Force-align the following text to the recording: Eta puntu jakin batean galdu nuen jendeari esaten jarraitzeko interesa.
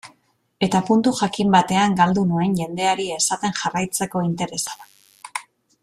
Eta 0.67 0.79
puntu 0.85 1.11
jakin 1.19 1.51
batean 1.55 1.93
galdu 1.99 2.23
nuen 2.31 2.57
jendeari 2.61 3.05
esaten 3.19 3.55
jarraitzeko 3.61 4.25
interesa. 4.31 4.79